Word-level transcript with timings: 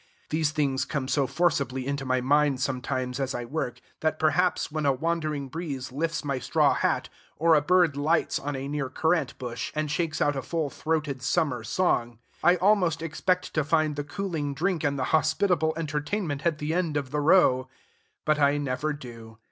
These 0.31 0.49
things 0.49 0.83
come 0.83 1.07
so 1.07 1.27
forcibly 1.27 1.85
into 1.85 2.05
my 2.05 2.21
mind 2.21 2.59
sometimes 2.59 3.19
as 3.19 3.35
I 3.35 3.45
work, 3.45 3.79
that 3.99 4.17
perhaps, 4.17 4.71
when 4.71 4.83
a 4.87 4.91
wandering 4.91 5.47
breeze 5.47 5.91
lifts 5.91 6.23
my 6.23 6.39
straw 6.39 6.73
hat, 6.73 7.07
or 7.37 7.53
a 7.53 7.61
bird 7.61 7.95
lights 7.95 8.39
on 8.39 8.55
a 8.55 8.67
near 8.67 8.89
currant 8.89 9.37
bush, 9.37 9.71
and 9.75 9.91
shakes 9.91 10.19
out 10.19 10.35
a 10.35 10.41
full 10.41 10.71
throated 10.71 11.21
summer 11.21 11.63
song, 11.63 12.17
I 12.43 12.55
almost 12.55 13.03
expect 13.03 13.53
to 13.53 13.63
find 13.63 13.95
the 13.95 14.03
cooling 14.03 14.55
drink 14.55 14.83
and 14.83 14.97
the 14.97 15.03
hospitable 15.13 15.73
entertainment 15.77 16.47
at 16.47 16.57
the 16.57 16.73
end 16.73 16.97
of 16.97 17.11
the 17.11 17.19
row. 17.21 17.69
But 18.25 18.39
I 18.39 18.57
never 18.57 18.93
do. 18.93 19.37